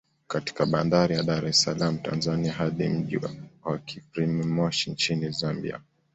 Katika 0.27 0.65
bandari 0.65 1.15
ya 1.15 1.23
Dar 1.23 1.45
es 1.45 1.61
salaam 1.63 1.97
Tanzania 1.97 2.53
hadi 2.53 2.89
mji 2.89 3.17
wa 3.17 3.31
Kapirimposhi 3.63 4.91
Nchini 4.91 5.31
Zambia 5.31 5.81